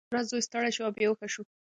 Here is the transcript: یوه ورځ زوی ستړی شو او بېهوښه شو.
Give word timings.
یوه 0.05 0.11
ورځ 0.13 0.25
زوی 0.31 0.43
ستړی 0.47 0.71
شو 0.75 0.81
او 0.87 0.93
بېهوښه 0.97 1.27
شو. 1.33 1.43